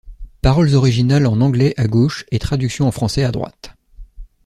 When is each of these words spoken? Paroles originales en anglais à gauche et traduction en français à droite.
Paroles 0.41 0.73
originales 0.73 1.27
en 1.27 1.41
anglais 1.41 1.75
à 1.77 1.85
gauche 1.85 2.25
et 2.31 2.39
traduction 2.39 2.87
en 2.87 2.91
français 2.91 3.23
à 3.23 3.31
droite. 3.31 3.75